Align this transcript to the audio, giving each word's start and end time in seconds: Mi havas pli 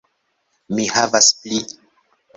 Mi 0.79 0.85
havas 0.95 1.31
pli 1.43 1.63